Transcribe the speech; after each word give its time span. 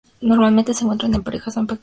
Normalmente 0.19 0.73
se 0.73 0.83
encuentran 0.83 1.13
en 1.13 1.21
parejas 1.21 1.55
o 1.55 1.59
en 1.59 1.67
pequeños 1.67 1.69
grupos. 1.69 1.79